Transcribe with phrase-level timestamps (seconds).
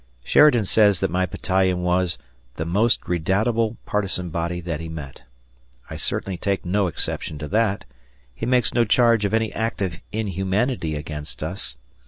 [0.23, 2.17] Sheridan says that my battalion was
[2.55, 5.21] "the most redoubtable" partisan body that he met.
[5.91, 7.85] I certainly take no exception to that.
[8.33, 11.77] He makes no charge of any act of inhumanity against us.